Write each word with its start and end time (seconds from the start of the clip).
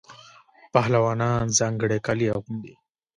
پهلوانان 0.73 1.45
ځانګړي 1.59 1.97
کالي 2.05 2.27
اغوندي. 2.35 2.73